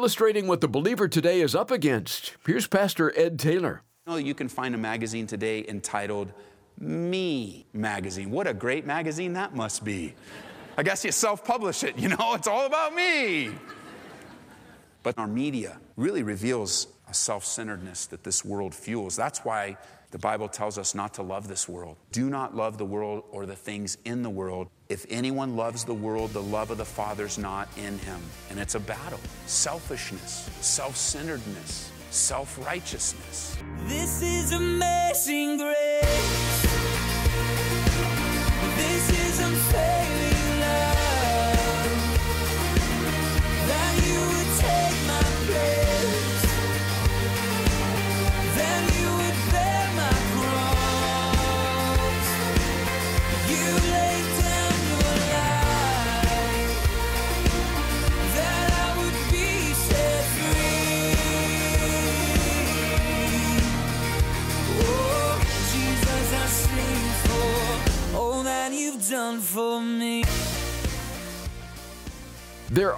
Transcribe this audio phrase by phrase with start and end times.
[0.00, 3.82] Illustrating what the believer today is up against, here's Pastor Ed Taylor.
[4.06, 6.32] You, know, you can find a magazine today entitled
[6.78, 8.30] Me Magazine.
[8.30, 10.14] What a great magazine that must be.
[10.78, 13.50] I guess you self publish it, you know, it's all about me.
[15.02, 19.16] But our media really reveals a self centeredness that this world fuels.
[19.16, 19.76] That's why
[20.12, 21.98] the Bible tells us not to love this world.
[22.10, 24.70] Do not love the world or the things in the world.
[24.90, 28.20] If anyone loves the world, the love of the Father's not in him.
[28.50, 33.56] And it's a battle selfishness, self centeredness, self righteousness.
[33.84, 36.66] This is amazing grace.
[38.74, 39.40] This is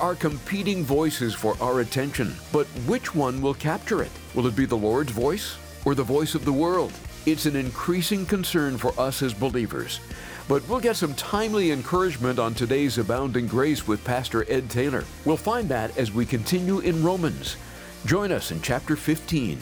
[0.02, 4.10] are competing voices for our attention, but which one will capture it?
[4.34, 6.92] Will it be the Lord's voice or the voice of the world?
[7.24, 10.00] It's an increasing concern for us as believers.
[10.48, 15.04] But we'll get some timely encouragement on today's Abounding Grace with Pastor Ed Taylor.
[15.24, 17.56] We'll find that as we continue in Romans.
[18.04, 19.56] Join us in chapter 15.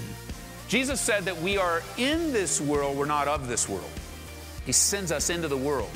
[0.69, 3.91] Jesus said that we are in this world, we're not of this world.
[4.65, 5.91] He sends us into the world.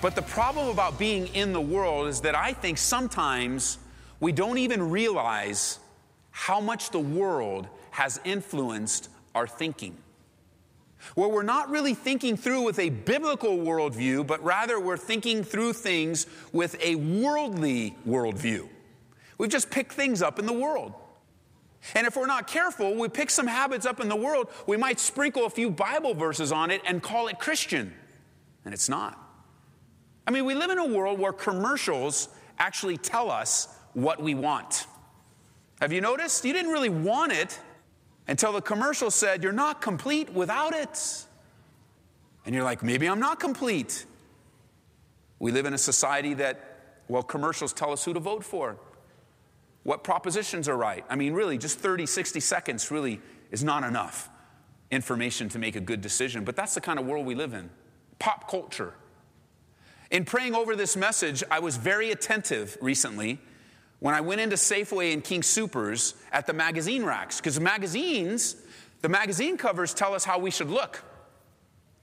[0.00, 3.78] But the problem about being in the world is that I think sometimes
[4.18, 5.78] we don't even realize
[6.30, 9.96] how much the world has influenced our thinking.
[11.14, 15.74] Where we're not really thinking through with a biblical worldview, but rather we're thinking through
[15.74, 18.68] things with a worldly worldview.
[19.38, 20.94] We've just picked things up in the world.
[21.94, 25.00] And if we're not careful, we pick some habits up in the world, we might
[25.00, 27.94] sprinkle a few Bible verses on it and call it Christian.
[28.66, 29.29] And it's not.
[30.30, 32.28] I mean, we live in a world where commercials
[32.60, 34.86] actually tell us what we want.
[35.80, 36.44] Have you noticed?
[36.44, 37.58] You didn't really want it
[38.28, 41.24] until the commercial said, You're not complete without it.
[42.46, 44.06] And you're like, Maybe I'm not complete.
[45.40, 48.76] We live in a society that, well, commercials tell us who to vote for,
[49.82, 51.04] what propositions are right.
[51.10, 53.20] I mean, really, just 30, 60 seconds really
[53.50, 54.28] is not enough
[54.92, 56.44] information to make a good decision.
[56.44, 57.68] But that's the kind of world we live in
[58.20, 58.94] pop culture.
[60.10, 63.38] In praying over this message, I was very attentive recently
[64.00, 68.56] when I went into Safeway and King Supers at the magazine racks, because magazines,
[69.02, 71.04] the magazine covers tell us how we should look,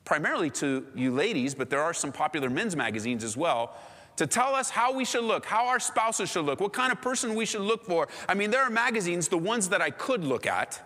[0.05, 3.75] primarily to you ladies, but there are some popular men's magazines as well,
[4.15, 7.01] to tell us how we should look, how our spouses should look, what kind of
[7.01, 8.07] person we should look for.
[8.29, 10.81] I mean, there are magazines, the ones that I could look at,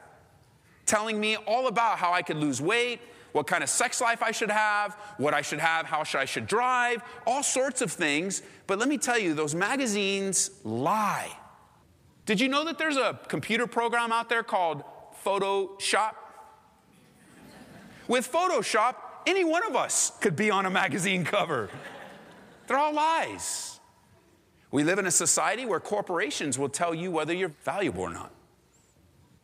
[0.87, 2.99] telling me all about how I could lose weight,
[3.31, 6.25] what kind of sex life I should have, what I should have, how should I
[6.25, 8.41] should drive, all sorts of things.
[8.67, 11.31] But let me tell you, those magazines lie.
[12.25, 14.83] Did you know that there's a computer program out there called
[15.25, 16.13] Photoshop?
[18.07, 21.69] With Photoshop, any one of us could be on a magazine cover.
[22.67, 23.79] They're all lies.
[24.71, 28.31] We live in a society where corporations will tell you whether you're valuable or not.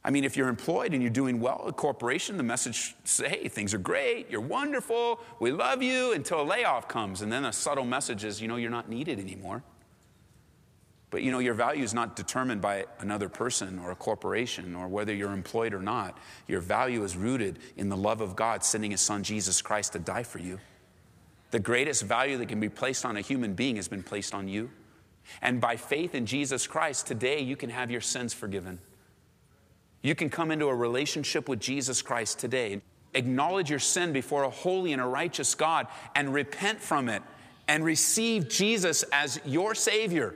[0.03, 3.27] I mean, if you're employed and you're doing well, at a corporation, the message say,
[3.29, 7.21] hey, things are great, you're wonderful, we love you, until a layoff comes.
[7.21, 9.63] And then a subtle message is, you know, you're not needed anymore.
[11.09, 14.87] But you know, your value is not determined by another person or a corporation or
[14.87, 16.17] whether you're employed or not.
[16.47, 19.99] Your value is rooted in the love of God sending his son Jesus Christ to
[19.99, 20.59] die for you.
[21.51, 24.49] The greatest value that can be placed on a human being has been placed on
[24.49, 24.69] you.
[25.41, 28.79] And by faith in Jesus Christ, today you can have your sins forgiven.
[30.01, 32.81] You can come into a relationship with Jesus Christ today,
[33.13, 37.21] acknowledge your sin before a holy and a righteous God, and repent from it,
[37.67, 40.35] and receive Jesus as your Savior,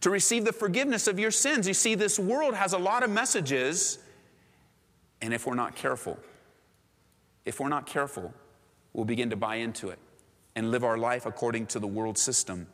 [0.00, 1.68] to receive the forgiveness of your sins.
[1.68, 3.98] You see, this world has a lot of messages,
[5.22, 6.18] and if we're not careful,
[7.44, 8.34] if we're not careful,
[8.92, 9.98] we'll begin to buy into it
[10.56, 12.66] and live our life according to the world system.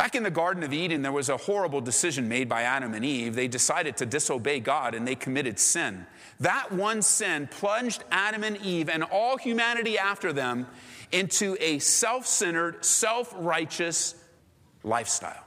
[0.00, 3.04] Back in the Garden of Eden, there was a horrible decision made by Adam and
[3.04, 3.34] Eve.
[3.34, 6.06] They decided to disobey God and they committed sin.
[6.40, 10.66] That one sin plunged Adam and Eve and all humanity after them
[11.12, 14.14] into a self centered, self righteous
[14.84, 15.44] lifestyle.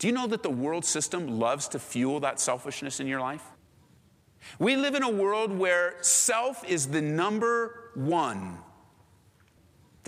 [0.00, 3.44] Do you know that the world system loves to fuel that selfishness in your life?
[4.58, 8.58] We live in a world where self is the number one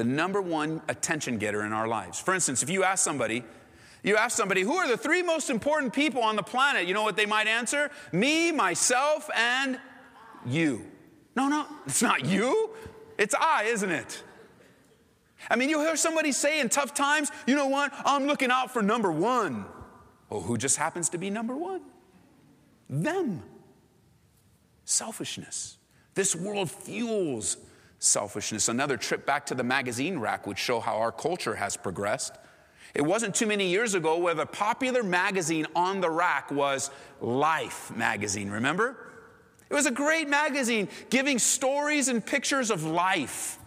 [0.03, 2.19] the number one attention getter in our lives.
[2.19, 3.45] For instance, if you ask somebody,
[4.05, 6.89] You ask somebody, who are the three most important people on the planet?
[6.89, 7.89] You know what they might answer?
[8.11, 9.79] Me, myself, and
[10.45, 10.85] you.
[11.37, 12.71] No, no, it's not you.
[13.17, 14.25] It's I, isn't it?
[15.49, 17.93] I mean, you hear somebody say in tough times, you know what?
[18.05, 19.67] I'm looking out for number one.
[20.33, 21.83] Oh, who just happens to be number one?
[22.91, 23.45] Them.
[24.85, 25.79] Selfishness.
[26.15, 27.57] This world fuels
[28.03, 28.69] selfishness.
[28.69, 32.35] Another trip back to the magazine rack would show how our culture has progressed.
[32.95, 36.91] It wasn't too many years ago where the popular magazine on the rack was
[37.21, 38.97] Life magazine, remember?
[39.71, 43.59] It was a great magazine giving stories and pictures of life,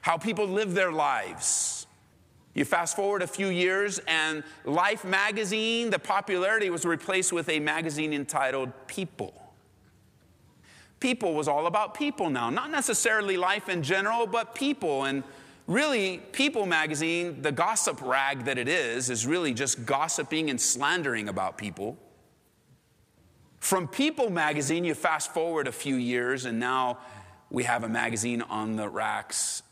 [0.00, 1.86] how people live their lives.
[2.54, 7.60] You fast forward a few years, and Life magazine, the popularity was replaced with a
[7.60, 9.43] magazine entitled People.
[11.04, 15.04] People was all about people now, not necessarily life in general, but people.
[15.04, 15.22] And
[15.66, 21.28] really, People magazine, the gossip rag that it is, is really just gossiping and slandering
[21.28, 21.98] about people.
[23.58, 26.96] From People magazine, you fast forward a few years, and now
[27.50, 29.62] we have a magazine on the racks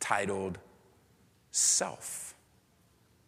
[0.00, 0.58] titled
[1.52, 2.34] Self.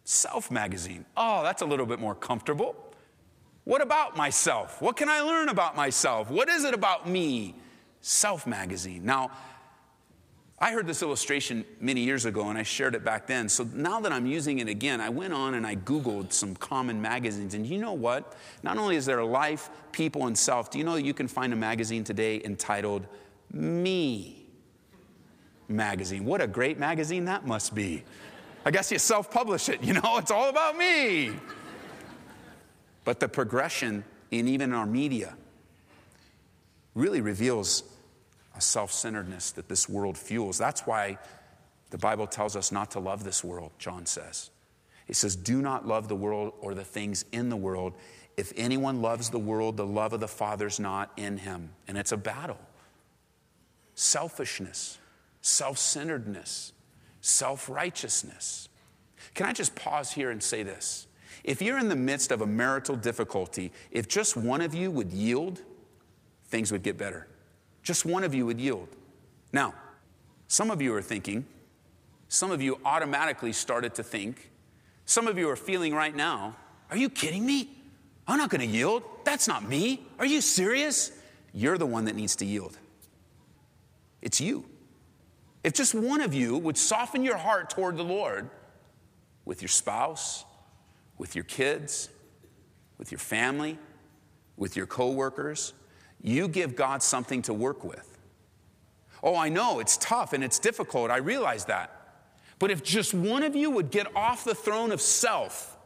[0.03, 1.05] Self magazine.
[1.15, 2.84] Oh, that's a little bit more comfortable.
[3.65, 4.81] What about myself?
[4.81, 6.29] What can I learn about myself?
[6.29, 7.55] What is it about me?
[7.99, 9.03] Self magazine.
[9.03, 9.31] Now,
[10.59, 13.49] I heard this illustration many years ago and I shared it back then.
[13.49, 17.01] So now that I'm using it again, I went on and I Googled some common
[17.01, 17.55] magazines.
[17.55, 18.35] And you know what?
[18.63, 21.51] Not only is there life, people, and self, do you know that you can find
[21.51, 23.05] a magazine today entitled
[23.51, 24.45] Me
[25.67, 26.23] Magazine?
[26.23, 28.03] What a great magazine that must be.
[28.63, 31.33] I guess you self publish it, you know, it's all about me.
[33.05, 35.35] But the progression in even our media
[36.95, 37.83] really reveals
[38.57, 40.57] a self centeredness that this world fuels.
[40.57, 41.17] That's why
[41.91, 44.49] the Bible tells us not to love this world, John says.
[45.07, 47.93] It says, Do not love the world or the things in the world.
[48.37, 51.69] If anyone loves the world, the love of the Father's not in him.
[51.87, 52.59] And it's a battle.
[53.93, 54.97] Selfishness,
[55.41, 56.73] self centeredness,
[57.21, 58.67] self righteousness.
[59.35, 61.07] Can I just pause here and say this?
[61.45, 65.11] If you're in the midst of a marital difficulty, if just one of you would
[65.11, 65.61] yield,
[66.47, 67.27] things would get better.
[67.83, 68.87] Just one of you would yield.
[69.53, 69.75] Now,
[70.47, 71.45] some of you are thinking,
[72.29, 74.49] some of you automatically started to think,
[75.05, 76.55] some of you are feeling right now,
[76.89, 77.69] are you kidding me?
[78.27, 79.03] I'm not to yield.
[79.23, 80.07] That's not me.
[80.17, 81.11] Are you serious?
[81.53, 82.75] You're the one that needs to yield.
[84.23, 84.65] It's you.
[85.63, 88.49] If just one of you would soften your heart toward the Lord
[89.45, 90.43] with your spouse,
[91.17, 92.09] with your kids,
[92.97, 93.77] with your family,
[94.57, 95.73] with your coworkers,
[96.21, 98.17] you give God something to work with.
[99.21, 101.11] Oh, I know it's tough and it's difficult.
[101.11, 101.91] I realize that.
[102.59, 105.77] But if just one of you would get off the throne of self,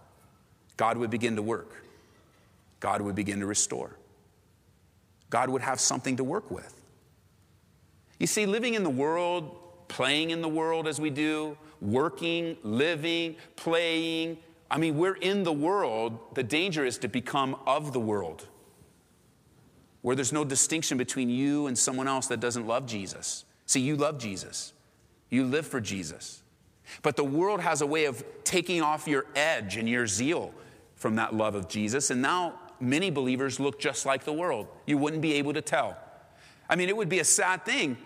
[0.78, 1.74] God would begin to work.
[2.80, 3.98] God would begin to restore.
[5.30, 6.74] God would have something to work with.
[8.20, 13.36] You see, living in the world, playing in the world as we do, working, living,
[13.56, 14.38] playing,
[14.72, 16.20] I mean, we're in the world.
[16.36, 18.48] The danger is to become of the world
[20.02, 23.46] where there's no distinction between you and someone else that doesn't love Jesus.
[23.66, 24.74] See, you love Jesus,
[25.30, 26.42] you live for Jesus.
[27.02, 30.54] But the world has a way of taking off your edge and your zeal
[30.96, 32.10] from that love of Jesus.
[32.10, 34.68] And now many believers look just like the world.
[34.88, 35.98] You wouldn't be able to tell.
[36.68, 37.98] I mean, it would be a sad thing.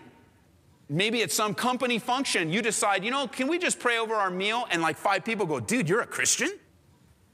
[0.88, 4.30] Maybe at some company function, you decide, you know, can we just pray over our
[4.30, 4.66] meal?
[4.70, 6.50] And like five people go, dude, you're a Christian?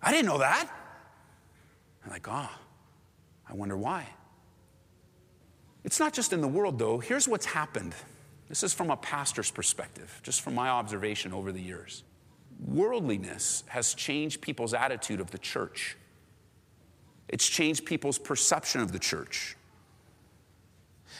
[0.02, 0.68] I didn't know that.
[2.04, 2.50] I'm like, oh,
[3.48, 4.06] I wonder why.
[5.84, 6.98] It's not just in the world, though.
[6.98, 7.94] Here's what's happened.
[8.48, 12.04] This is from a pastor's perspective, just from my observation over the years.
[12.66, 15.96] Worldliness has changed people's attitude of the church,
[17.28, 19.56] it's changed people's perception of the church.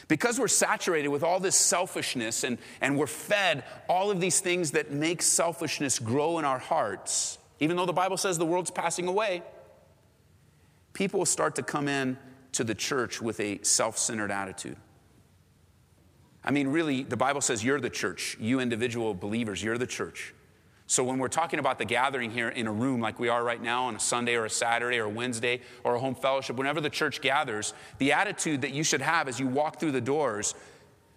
[0.07, 4.71] Because we're saturated with all this selfishness and, and we're fed all of these things
[4.71, 9.07] that make selfishness grow in our hearts, even though the Bible says the world's passing
[9.07, 9.43] away,
[10.93, 12.17] people will start to come in
[12.53, 14.77] to the church with a self centered attitude.
[16.43, 18.35] I mean, really, the Bible says you're the church.
[18.39, 20.33] You individual believers, you're the church.
[20.91, 23.61] So when we're talking about the gathering here in a room like we are right
[23.61, 26.81] now on a Sunday or a Saturday or a Wednesday or a home fellowship, whenever
[26.81, 30.53] the church gathers, the attitude that you should have as you walk through the doors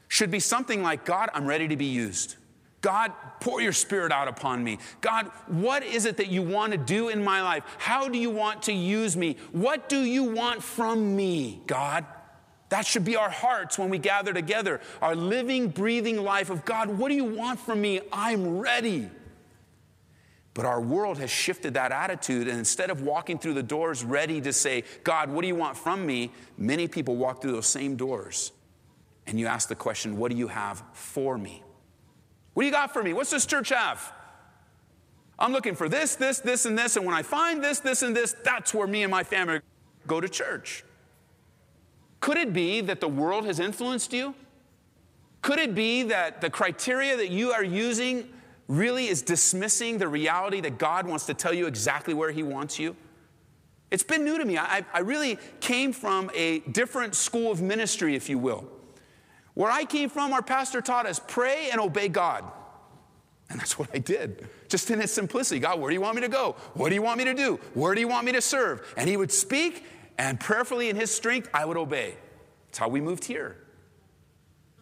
[0.06, 2.36] should be something like God, I'm ready to be used.
[2.82, 4.78] God, pour your spirit out upon me.
[5.00, 7.64] God, what is it that you want to do in my life?
[7.78, 9.38] How do you want to use me?
[9.50, 12.06] What do you want from me, God?
[12.68, 14.80] That should be our hearts when we gather together.
[15.02, 18.02] Our living, breathing life of God, what do you want from me?
[18.12, 19.10] I'm ready.
[20.54, 24.40] But our world has shifted that attitude, and instead of walking through the doors ready
[24.40, 26.30] to say, God, what do you want from me?
[26.56, 28.52] Many people walk through those same doors,
[29.26, 31.64] and you ask the question, What do you have for me?
[32.54, 33.12] What do you got for me?
[33.12, 34.12] What's this church have?
[35.36, 38.14] I'm looking for this, this, this, and this, and when I find this, this, and
[38.14, 39.60] this, that's where me and my family
[40.06, 40.84] go to church.
[42.20, 44.34] Could it be that the world has influenced you?
[45.42, 48.28] Could it be that the criteria that you are using
[48.68, 52.78] really is dismissing the reality that God wants to tell you exactly where He wants
[52.78, 52.96] you?
[53.90, 54.58] It's been new to me.
[54.58, 58.68] I, I really came from a different school of ministry, if you will.
[59.54, 62.44] Where I came from, our pastor taught us pray and obey God.
[63.50, 65.60] And that's what I did, just in its simplicity.
[65.60, 66.56] God, where do you want me to go?
[66.72, 67.60] What do you want me to do?
[67.74, 68.94] Where do you want me to serve?
[68.96, 69.84] And He would speak,
[70.18, 72.16] and prayerfully in His strength, I would obey.
[72.66, 73.58] That's how we moved here.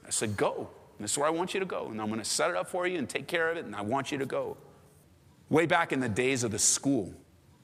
[0.06, 0.70] I said, Go.
[1.02, 1.88] This is where I want you to go.
[1.88, 3.74] And I'm going to set it up for you and take care of it, and
[3.74, 4.56] I want you to go.
[5.48, 7.12] Way back in the days of the school,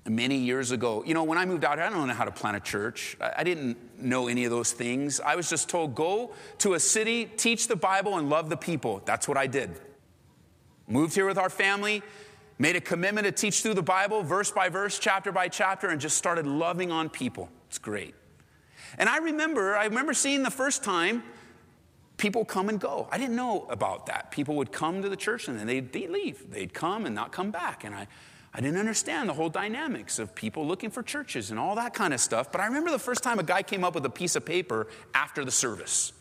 [0.05, 2.31] many years ago, you know, when I moved out here, I don't know how to
[2.31, 3.17] plant a church.
[3.21, 5.21] I didn't know any of those things.
[5.21, 9.03] I was just told, go to a city, teach the Bible, and love the people.
[9.05, 9.79] That's what I did.
[10.87, 12.03] Moved here with our family,
[12.59, 16.01] made a commitment to teach through the Bible, verse by verse, chapter by chapter, and
[16.01, 17.51] just started loving on people.
[17.69, 18.15] It's great.
[18.97, 21.23] And I remember, I remember seeing the first time
[22.19, 23.09] people come and go.
[23.11, 24.31] I didn't know about that.
[24.31, 26.51] People would come to the church and then they'd, they'd leave.
[26.51, 27.85] They'd come and not come back.
[27.85, 28.07] And I,
[28.53, 32.13] I didn't understand the whole dynamics of people looking for churches and all that kind
[32.13, 32.53] of stuff.
[32.53, 34.89] But I remember the first time a guy came up with a piece of paper
[35.15, 36.13] after the service.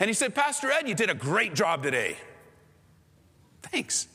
[0.00, 2.16] And he said, Pastor Ed, you did a great job today.
[3.62, 4.08] Thanks.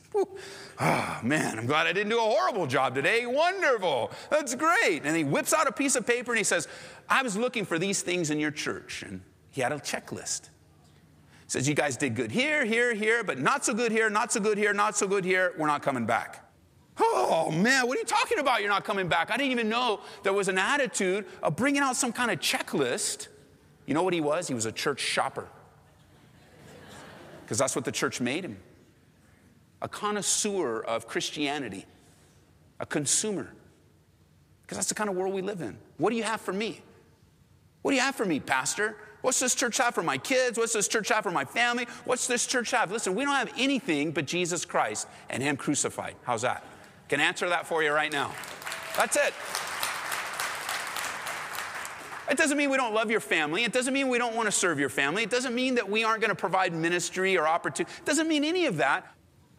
[0.80, 3.26] Oh, man, I'm glad I didn't do a horrible job today.
[3.26, 4.10] Wonderful.
[4.30, 5.02] That's great.
[5.04, 6.66] And he whips out a piece of paper and he says,
[7.08, 9.02] I was looking for these things in your church.
[9.02, 9.20] And
[9.50, 10.48] he had a checklist.
[11.46, 14.40] Says, You guys did good here, here, here, but not so good here, not so
[14.40, 15.54] good here, not so good here.
[15.56, 16.42] We're not coming back.
[16.98, 18.60] Oh man, what are you talking about?
[18.60, 19.30] You're not coming back.
[19.30, 23.28] I didn't even know there was an attitude of bringing out some kind of checklist.
[23.84, 24.48] You know what he was?
[24.48, 25.46] He was a church shopper.
[27.42, 28.58] Because that's what the church made him
[29.82, 31.84] a connoisseur of Christianity,
[32.80, 33.52] a consumer.
[34.62, 35.76] Because that's the kind of world we live in.
[35.98, 36.82] What do you have for me?
[37.82, 38.96] What do you have for me, Pastor?
[39.22, 40.58] What's this church have for my kids?
[40.58, 41.86] What's this church have for my family?
[42.04, 42.92] What's this church have?
[42.92, 46.14] Listen, we don't have anything but Jesus Christ and Him crucified.
[46.22, 46.64] How's that?
[47.08, 48.32] Can answer that for you right now.
[48.96, 49.34] That's it.
[52.28, 53.64] It doesn't mean we don't love your family.
[53.64, 55.22] It doesn't mean we don't want to serve your family.
[55.22, 57.94] It doesn't mean that we aren't going to provide ministry or opportunity.
[57.98, 59.06] It doesn't mean any of that.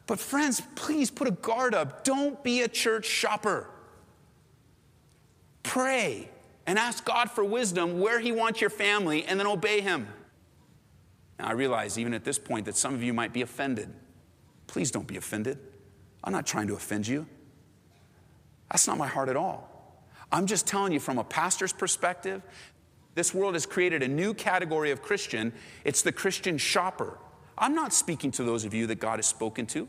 [0.06, 2.04] But, friends, please put a guard up.
[2.04, 3.70] Don't be a church shopper.
[5.64, 6.30] Pray
[6.68, 10.08] and ask God for wisdom where He wants your family and then obey Him.
[11.40, 13.90] Now, I realize even at this point that some of you might be offended.
[14.68, 15.58] Please don't be offended.
[16.24, 17.26] I'm not trying to offend you.
[18.70, 20.04] That's not my heart at all.
[20.30, 22.42] I'm just telling you from a pastor's perspective,
[23.16, 25.54] this world has created a new category of Christian.
[25.86, 27.18] It's the Christian shopper.
[27.58, 29.88] I'm not speaking to those of you that God has spoken to,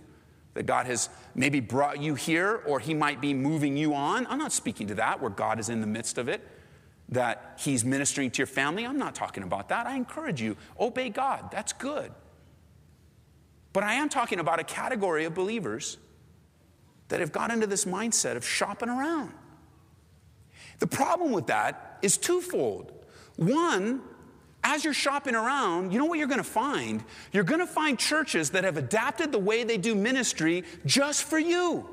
[0.54, 4.28] that God has maybe brought you here, or He might be moving you on.
[4.28, 6.40] I'm not speaking to that where God is in the midst of it
[7.11, 8.85] that he's ministering to your family.
[8.85, 9.87] I'm not talking about that.
[9.87, 11.50] I encourage you, obey God.
[11.50, 12.12] That's good.
[13.73, 15.99] But I am talking about a category of believers
[17.09, 19.33] that have got into this mindset of shopping around.
[20.79, 22.93] The problem with that is twofold.
[23.37, 24.03] One,
[24.62, 27.03] as you're shopping around, you know what you're going to find?
[27.33, 31.38] You're going to find churches that have adapted the way they do ministry just for
[31.38, 31.88] you.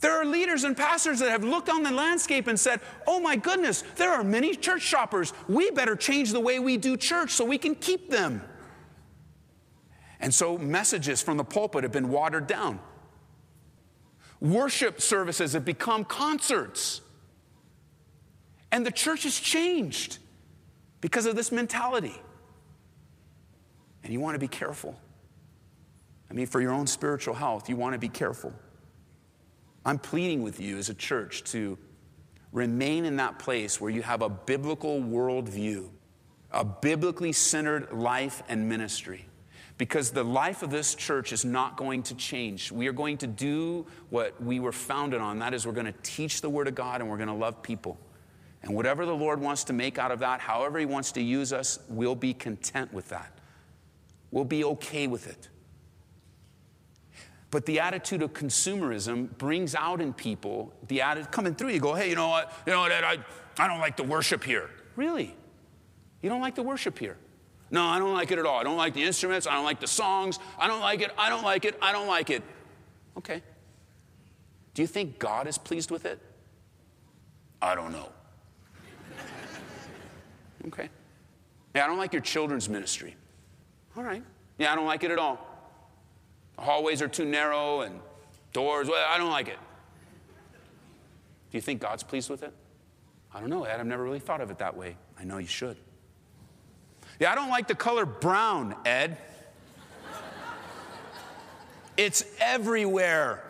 [0.00, 3.36] There are leaders and pastors that have looked on the landscape and said, Oh my
[3.36, 5.32] goodness, there are many church shoppers.
[5.48, 8.42] We better change the way we do church so we can keep them.
[10.20, 12.80] And so messages from the pulpit have been watered down.
[14.40, 17.00] Worship services have become concerts.
[18.70, 20.18] And the church has changed
[21.00, 22.14] because of this mentality.
[24.04, 24.98] And you want to be careful.
[26.30, 28.52] I mean, for your own spiritual health, you want to be careful.
[29.86, 31.78] I'm pleading with you as a church to
[32.50, 35.88] remain in that place where you have a biblical worldview,
[36.50, 39.26] a biblically centered life and ministry.
[39.78, 42.72] Because the life of this church is not going to change.
[42.72, 45.38] We are going to do what we were founded on.
[45.38, 47.62] That is, we're going to teach the Word of God and we're going to love
[47.62, 47.96] people.
[48.62, 51.52] And whatever the Lord wants to make out of that, however He wants to use
[51.52, 53.38] us, we'll be content with that.
[54.32, 55.48] We'll be okay with it.
[57.50, 61.68] But the attitude of consumerism brings out in people the attitude coming through.
[61.70, 62.52] You go, hey, you know what?
[62.66, 63.18] You know what, I,
[63.58, 64.68] I don't like the worship here.
[64.96, 65.34] Really?
[66.22, 67.16] You don't like the worship here?
[67.70, 68.58] No, I don't like it at all.
[68.58, 69.46] I don't like the instruments.
[69.46, 70.38] I don't like the songs.
[70.58, 71.10] I don't like it.
[71.18, 71.76] I don't like it.
[71.82, 72.42] I don't like it.
[73.16, 73.42] Okay.
[74.74, 76.20] Do you think God is pleased with it?
[77.62, 78.08] I don't know.
[80.66, 80.88] okay.
[81.74, 83.16] Yeah, I don't like your children's ministry.
[83.96, 84.22] All right.
[84.58, 85.55] Yeah, I don't like it at all.
[86.58, 88.00] Hallways are too narrow and
[88.52, 89.58] doors, well, I don't like it.
[91.50, 92.52] Do you think God's pleased with it?
[93.34, 93.78] I don't know, Ed.
[93.80, 94.96] I've never really thought of it that way.
[95.18, 95.76] I know you should.
[97.20, 99.18] Yeah, I don't like the color brown, Ed.
[101.96, 103.42] It's everywhere.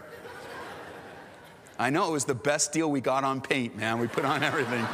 [1.79, 3.99] I know it was the best deal we got on paint, man.
[3.99, 4.81] We put on everything.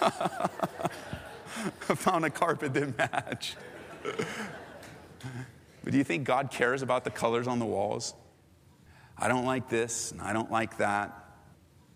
[0.00, 3.56] I found a carpet that match.
[5.88, 8.12] But do you think God cares about the colors on the walls?
[9.16, 11.18] I don't like this, and I don't like that.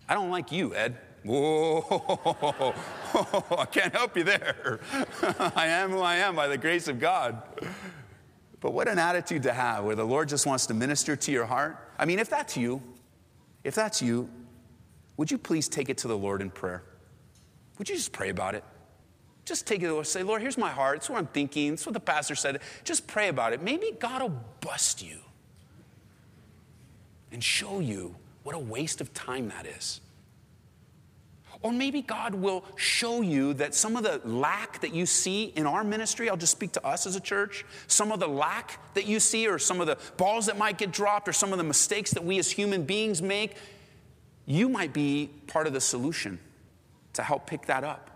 [0.09, 0.97] I don't like you, Ed.
[1.23, 2.73] Whoa,
[3.55, 4.79] I can't help you there.
[5.55, 7.39] I am who I am by the grace of God.
[8.61, 11.45] But what an attitude to have where the Lord just wants to minister to your
[11.45, 11.77] heart.
[11.99, 12.81] I mean, if that's you,
[13.63, 14.27] if that's you,
[15.17, 16.81] would you please take it to the Lord in prayer?
[17.77, 18.63] Would you just pray about it?
[19.45, 20.07] Just take it Lord.
[20.07, 20.97] Say, Lord, here's my heart.
[20.97, 21.73] It's what I'm thinking.
[21.73, 22.61] It's what the pastor said.
[22.83, 23.61] Just pray about it.
[23.61, 25.17] Maybe God will bust you
[27.31, 29.99] and show you what a waste of time that is.
[31.61, 35.65] Or maybe God will show you that some of the lack that you see in
[35.65, 39.05] our ministry, I'll just speak to us as a church, some of the lack that
[39.05, 41.63] you see, or some of the balls that might get dropped, or some of the
[41.63, 43.55] mistakes that we as human beings make,
[44.45, 46.37] you might be part of the solution
[47.13, 48.09] to help pick that up.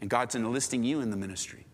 [0.00, 1.66] And God's enlisting you in the ministry.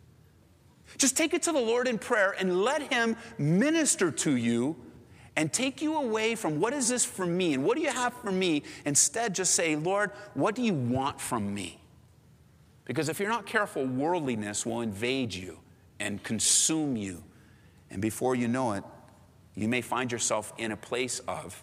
[0.99, 4.77] Just take it to the Lord in prayer and let Him minister to you
[5.37, 8.15] and take you away from what is this for me and what do you have
[8.15, 8.63] for me?
[8.85, 11.81] Instead, just say, Lord, what do you want from me?
[12.87, 15.59] Because if you're not careful, worldliness will invade you
[16.01, 17.23] and consume you.
[17.91, 18.85] And before you know it,
[19.55, 21.63] you may find yourself in a place of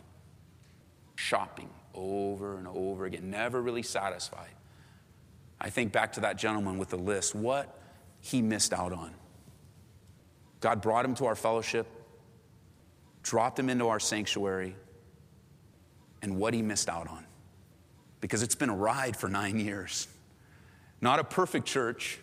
[1.15, 4.49] shopping over and over again, never really satisfied.
[5.63, 7.79] I think back to that gentleman with the list, what
[8.19, 9.13] he missed out on.
[10.59, 11.87] God brought him to our fellowship
[13.23, 14.75] dropped him into our sanctuary,
[16.21, 17.25] and what he missed out on.
[18.21, 20.07] Because it's been a ride for nine years.
[21.01, 22.19] Not a perfect church,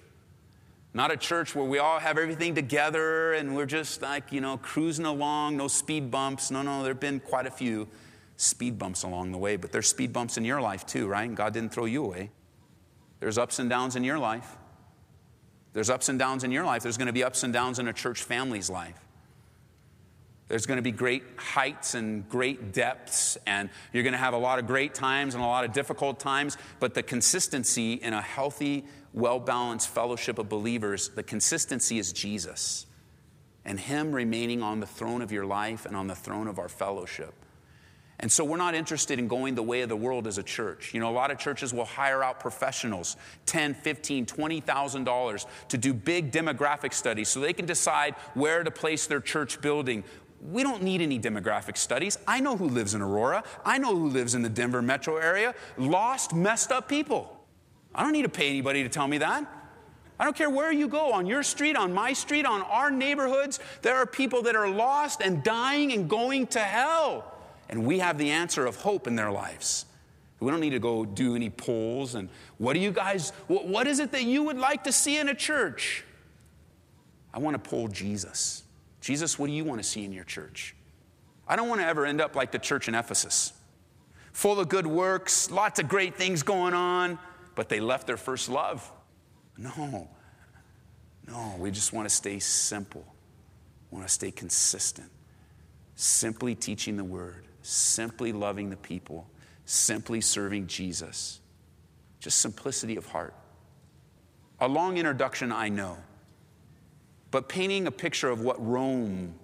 [0.94, 4.56] not a church where we all have everything together and we're just like, you know,
[4.56, 6.50] cruising along, no speed bumps.
[6.50, 7.86] No, no, there have been quite a few
[8.36, 11.32] speed bumps along the way, but there's speed bumps in your life too, right?
[11.34, 12.30] God didn't throw you away.
[13.20, 14.56] There's ups and downs in your life.
[15.72, 16.82] There's ups and downs in your life.
[16.82, 18.98] There's going to be ups and downs in a church family's life.
[20.48, 24.38] There's going to be great heights and great depths, and you're going to have a
[24.38, 26.56] lot of great times and a lot of difficult times.
[26.80, 32.86] But the consistency in a healthy, well balanced fellowship of believers, the consistency is Jesus
[33.64, 36.68] and Him remaining on the throne of your life and on the throne of our
[36.68, 37.34] fellowship.
[38.20, 40.92] And so we're not interested in going the way of the world as a church.
[40.92, 45.78] You know, a lot of churches will hire out professionals, 10, 15, 20,000 dollars to
[45.78, 50.04] do big demographic studies so they can decide where to place their church building,
[50.50, 52.18] we don't need any demographic studies.
[52.26, 53.42] I know who lives in Aurora.
[53.64, 55.54] I know who lives in the Denver metro area.
[55.76, 57.44] Lost, messed up people.
[57.94, 59.46] I don't need to pay anybody to tell me that.
[60.18, 63.58] I don't care where you go, on your street, on my street, on our neighborhoods,
[63.80, 67.39] there are people that are lost and dying and going to hell.
[67.70, 69.86] And we have the answer of hope in their lives.
[70.40, 72.14] We don't need to go do any polls.
[72.14, 72.28] And
[72.58, 75.34] what do you guys, what is it that you would like to see in a
[75.34, 76.04] church?
[77.32, 78.64] I want to poll Jesus.
[79.00, 80.74] Jesus, what do you want to see in your church?
[81.46, 83.52] I don't want to ever end up like the church in Ephesus,
[84.32, 87.18] full of good works, lots of great things going on,
[87.54, 88.90] but they left their first love.
[89.56, 90.08] No,
[91.26, 93.04] no, we just want to stay simple,
[93.90, 95.10] we want to stay consistent,
[95.96, 99.28] simply teaching the word, simply loving the people,
[99.64, 101.40] simply serving Jesus.
[102.18, 103.34] Just simplicity of heart.
[104.60, 105.96] A long introduction, I know
[107.30, 109.34] but painting a picture of what Rome,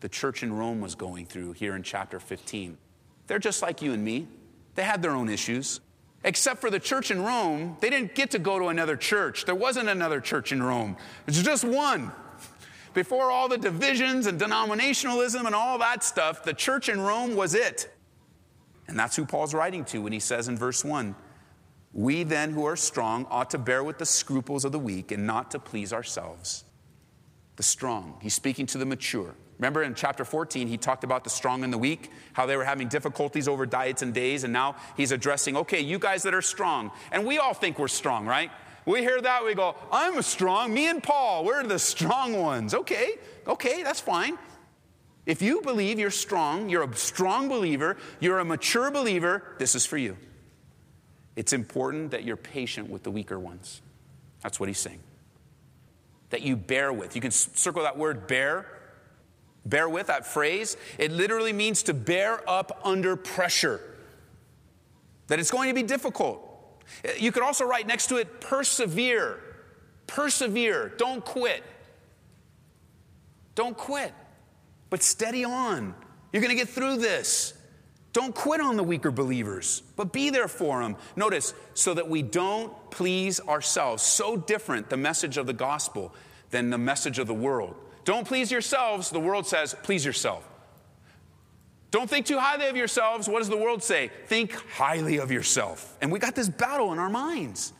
[0.00, 2.76] the church in Rome, was going through here in chapter 15.
[3.26, 4.26] They're just like you and me,
[4.74, 5.80] they had their own issues.
[6.24, 9.44] Except for the church in Rome, they didn't get to go to another church.
[9.44, 12.12] There wasn't another church in Rome, it's just one.
[12.94, 17.54] Before all the divisions and denominationalism and all that stuff, the church in Rome was
[17.54, 17.94] it.
[18.86, 21.14] And that's who Paul's writing to when he says in verse 1
[21.92, 25.26] We then who are strong ought to bear with the scruples of the weak and
[25.26, 26.64] not to please ourselves
[27.58, 28.14] the strong.
[28.22, 29.34] He's speaking to the mature.
[29.58, 32.64] Remember in chapter 14, he talked about the strong and the weak, how they were
[32.64, 36.40] having difficulties over diets and days, and now he's addressing, okay, you guys that are
[36.40, 36.92] strong.
[37.10, 38.52] And we all think we're strong, right?
[38.88, 42.72] We hear that, we go, I'm strong, me and Paul, we're the strong ones.
[42.72, 44.38] Okay, okay, that's fine.
[45.26, 49.84] If you believe you're strong, you're a strong believer, you're a mature believer, this is
[49.84, 50.16] for you.
[51.36, 53.82] It's important that you're patient with the weaker ones.
[54.42, 55.00] That's what he's saying.
[56.30, 57.14] That you bear with.
[57.14, 58.64] You can circle that word bear.
[59.66, 60.78] Bear with that phrase.
[60.96, 63.82] It literally means to bear up under pressure.
[65.26, 66.47] That it's going to be difficult.
[67.18, 69.40] You could also write next to it persevere.
[70.06, 70.92] Persevere.
[70.96, 71.62] Don't quit.
[73.54, 74.14] Don't quit,
[74.88, 75.94] but steady on.
[76.32, 77.54] You're going to get through this.
[78.12, 80.96] Don't quit on the weaker believers, but be there for them.
[81.16, 84.02] Notice, so that we don't please ourselves.
[84.02, 86.14] So different the message of the gospel
[86.50, 87.74] than the message of the world.
[88.04, 89.10] Don't please yourselves.
[89.10, 90.47] The world says, please yourself.
[91.90, 93.28] Don't think too highly of yourselves.
[93.28, 94.10] What does the world say?
[94.26, 95.96] Think highly of yourself.
[96.02, 97.72] And we got this battle in our minds.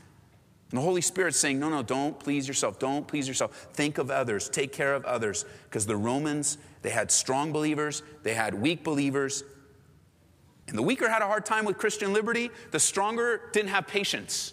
[0.71, 2.79] And the Holy Spirit's saying, no, no, don't please yourself.
[2.79, 3.69] Don't please yourself.
[3.73, 4.49] Think of others.
[4.49, 5.45] Take care of others.
[5.65, 9.45] Because the Romans, they had strong believers, they had weak believers.
[10.69, 12.51] And the weaker had a hard time with Christian liberty.
[12.71, 14.53] The stronger didn't have patience.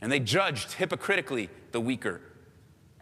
[0.00, 2.20] And they judged hypocritically the weaker.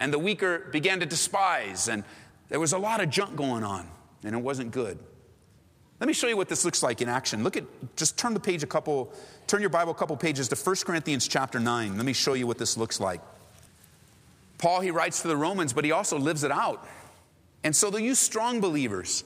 [0.00, 1.88] And the weaker began to despise.
[1.88, 2.04] And
[2.48, 3.88] there was a lot of junk going on.
[4.24, 4.98] And it wasn't good.
[6.00, 7.42] Let me show you what this looks like in action.
[7.42, 7.64] Look at,
[7.96, 9.12] just turn the page a couple,
[9.48, 11.96] turn your Bible a couple pages to 1 Corinthians chapter 9.
[11.96, 13.20] Let me show you what this looks like.
[14.58, 16.86] Paul, he writes to the Romans, but he also lives it out.
[17.64, 19.24] And so use strong believers.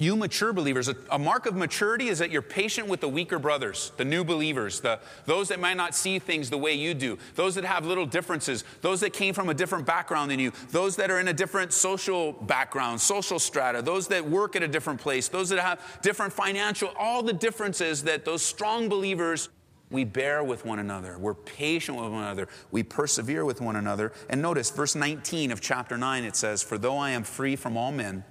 [0.00, 3.92] You mature believers, a, mark of maturity is that you're patient with the weaker brothers,
[3.98, 7.54] the new believers, the, those that might not see things the way you do, those
[7.56, 11.10] that have little differences, those that came from a different background than you, those that
[11.10, 15.28] are in a different social background, social strata, those that work at a different place,
[15.28, 19.50] those that have different financial, all the differences that those strong believers
[19.90, 21.18] we bear with one another.
[21.18, 22.48] We're patient with one another.
[22.70, 24.12] We persevere with one another.
[24.30, 27.76] And notice verse 19 of chapter 9, it says, For though I am free from
[27.76, 28.24] all men,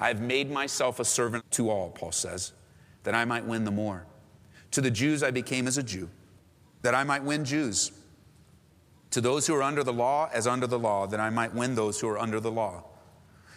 [0.00, 2.52] I have made myself a servant to all, Paul says,
[3.02, 4.06] that I might win the more.
[4.72, 6.08] To the Jews I became as a Jew,
[6.82, 7.92] that I might win Jews.
[9.10, 11.74] To those who are under the law, as under the law, that I might win
[11.74, 12.84] those who are under the law.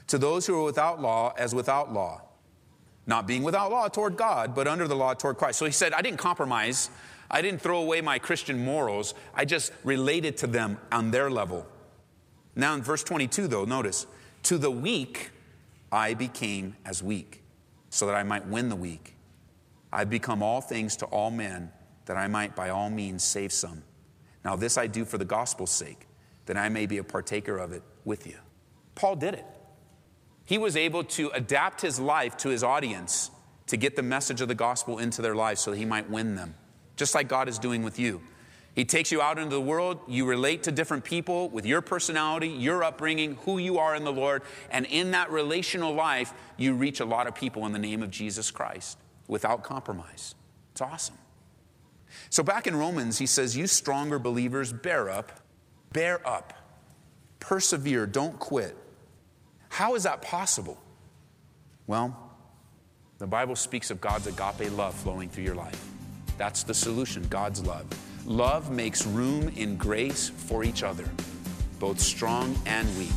[0.08, 2.22] To those who are without law, as without law.
[3.06, 5.60] Not being without law toward God, but under the law toward Christ.
[5.60, 6.90] So he said, I didn't compromise.
[7.30, 9.14] I didn't throw away my Christian morals.
[9.34, 11.66] I just related to them on their level.
[12.56, 14.06] Now in verse 22, though, notice,
[14.44, 15.32] to the weak,
[15.92, 17.44] I became as weak,
[17.90, 19.16] so that I might win the weak.
[19.92, 21.72] I become all things to all men,
[22.06, 23.84] that I might by all means save some.
[24.46, 26.08] Now, this I do for the gospel's sake,
[26.46, 28.38] that I may be a partaker of it with you.
[28.96, 29.46] Paul did it.
[30.46, 33.32] He was able to adapt his life to his audience
[33.68, 36.36] to get the message of the gospel into their lives so that he might win
[36.36, 36.56] them,
[36.96, 38.22] just like God is doing with you.
[38.74, 40.00] He takes you out into the world.
[40.08, 44.14] You relate to different people with your personality, your upbringing, who you are in the
[44.14, 44.44] Lord.
[44.70, 48.10] And in that relational life, you reach a lot of people in the name of
[48.10, 50.36] Jesus Christ without compromise.
[50.72, 51.18] It's awesome.
[52.30, 55.42] So back in Romans, he says, You stronger believers, bear up,
[55.92, 56.54] bear up,
[57.40, 58.78] persevere, don't quit.
[59.68, 60.82] How is that possible?
[61.88, 62.18] Well,
[63.18, 65.90] the Bible speaks of God's agape love flowing through your life.
[66.38, 67.86] That's the solution, God's love.
[68.26, 71.10] Love makes room in grace for each other,
[71.80, 73.10] both strong and weak.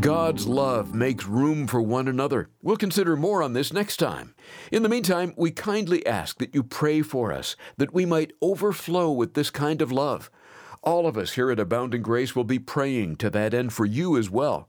[0.00, 2.50] God's love makes room for one another.
[2.60, 4.34] We'll consider more on this next time.
[4.72, 9.12] In the meantime, we kindly ask that you pray for us, that we might overflow
[9.12, 10.30] with this kind of love.
[10.82, 14.18] All of us here at Abounding Grace will be praying to that end for you
[14.18, 14.68] as well.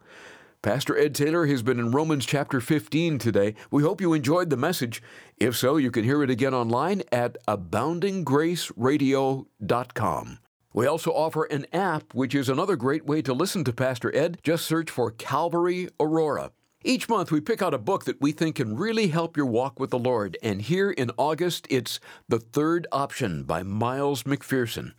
[0.65, 3.53] Pastor Ed Taylor has been in Romans chapter 15 today.
[3.69, 5.03] We hope you enjoyed the message.
[5.37, 10.39] If so, you can hear it again online at aboundinggraceradio.com.
[10.73, 14.39] We also offer an app, which is another great way to listen to Pastor Ed.
[14.41, 16.51] Just search for Calvary Aurora.
[16.87, 19.79] Each month, we pick out a book that we think can really help your walk
[19.79, 20.37] with the Lord.
[20.43, 24.91] And here in August, it's The Third Option by Miles McPherson.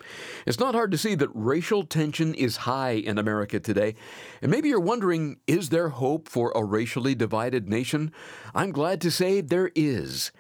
[0.47, 3.95] It's not hard to see that racial tension is high in America today.
[4.43, 8.11] And maybe you're wondering is there hope for a racially divided nation?
[8.53, 10.33] I'm glad to say there is.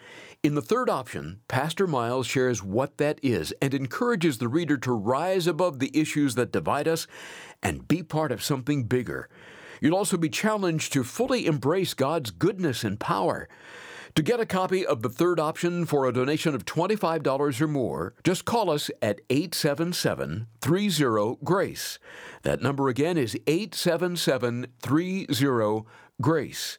[0.42, 4.90] In the third option, Pastor Miles shares what that is and encourages the reader to
[4.90, 7.06] rise above the issues that divide us
[7.62, 9.28] and be part of something bigger.
[9.80, 13.48] You'll also be challenged to fully embrace God's goodness and power.
[14.16, 18.14] To get a copy of the third option for a donation of $25 or more,
[18.24, 21.98] just call us at 877 30 GRACE.
[22.42, 25.82] That number again is 877 30
[26.22, 26.78] GRACE.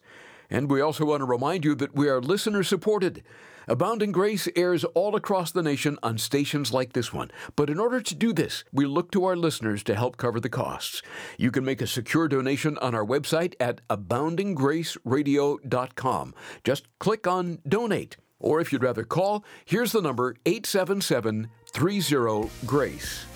[0.50, 3.22] And we also want to remind you that we are listener supported.
[3.68, 7.30] Abounding Grace airs all across the nation on stations like this one.
[7.54, 10.48] But in order to do this, we look to our listeners to help cover the
[10.48, 11.02] costs.
[11.36, 16.34] You can make a secure donation on our website at aboundinggraceradio.com.
[16.64, 18.16] Just click on Donate.
[18.40, 23.26] Or if you'd rather call, here's the number 877 30 Grace.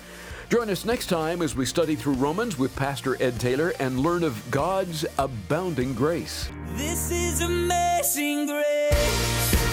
[0.49, 4.23] Join us next time as we study through Romans with Pastor Ed Taylor and learn
[4.23, 6.49] of God's abounding grace.
[6.75, 9.72] This is amazing grace.